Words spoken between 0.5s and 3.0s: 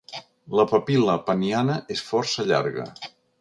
La papil·la peniana és força llarga.